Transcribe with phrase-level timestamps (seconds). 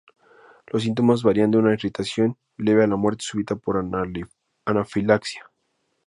[0.65, 3.77] Los síntomas varían de una irritación leve a la muerte súbita por
[4.65, 5.43] anafilaxia.